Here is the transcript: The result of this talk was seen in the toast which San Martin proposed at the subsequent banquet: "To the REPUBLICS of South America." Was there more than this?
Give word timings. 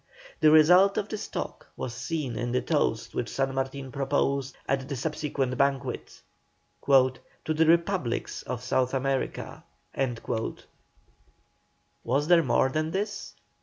The 0.39 0.49
result 0.49 0.97
of 0.97 1.09
this 1.09 1.27
talk 1.27 1.67
was 1.77 1.93
seen 1.93 2.35
in 2.35 2.51
the 2.53 2.61
toast 2.63 3.13
which 3.13 3.29
San 3.29 3.53
Martin 3.53 3.91
proposed 3.91 4.57
at 4.67 4.89
the 4.89 4.95
subsequent 4.95 5.55
banquet: 5.59 6.19
"To 6.87 7.53
the 7.53 7.67
REPUBLICS 7.67 8.41
of 8.41 8.63
South 8.63 8.95
America." 8.95 9.63
Was 12.03 12.27
there 12.27 12.41
more 12.41 12.69
than 12.69 12.89
this? 12.89 13.35